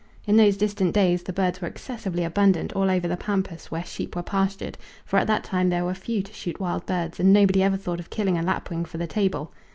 In 0.25 0.35
those 0.35 0.57
distant 0.57 0.95
days 0.95 1.21
the 1.21 1.31
birds 1.31 1.61
were 1.61 1.67
excessively 1.67 2.23
abundant 2.23 2.73
all 2.73 2.89
over 2.89 3.07
the 3.07 3.15
pampas 3.15 3.69
where 3.69 3.85
sheep 3.85 4.15
were 4.15 4.23
pastured, 4.23 4.75
for 5.05 5.19
at 5.19 5.27
that 5.27 5.43
time 5.43 5.69
there 5.69 5.85
were 5.85 5.93
few 5.93 6.23
to 6.23 6.33
shoot 6.33 6.59
wild 6.59 6.87
birds 6.87 7.19
and 7.19 7.31
nobody 7.31 7.61
ever 7.61 7.77
thought 7.77 7.99
of 7.99 8.09
killing 8.09 8.35
a 8.35 8.41
lapwing 8.41 8.83
for 8.83 8.97
the 8.97 9.05
table. 9.05 9.51